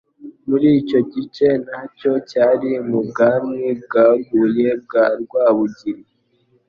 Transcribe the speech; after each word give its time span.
muri 0.49 0.67
icyo 0.81 0.99
gice 1.13 1.47
nacyo 1.69 2.11
cyari 2.29 2.71
mu 2.89 2.99
bwami 3.09 3.61
bwaguye 3.83 4.69
bwa 4.83 5.05
Rwabugiri. 5.21 6.03